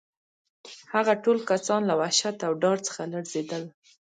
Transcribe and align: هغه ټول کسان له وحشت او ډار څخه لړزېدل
هغه 0.93 1.13
ټول 1.23 1.37
کسان 1.49 1.81
له 1.89 1.93
وحشت 2.01 2.37
او 2.47 2.51
ډار 2.61 2.77
څخه 2.87 3.01
لړزېدل 3.11 3.63